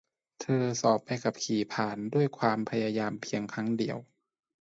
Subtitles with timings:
[0.41, 3.97] เธอสอบใบขับขี่ผ่านด้วยความพยายามเพียงครั้งเดียว